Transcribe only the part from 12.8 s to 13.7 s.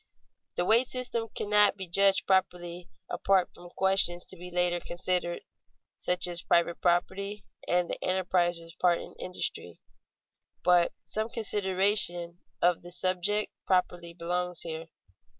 the subject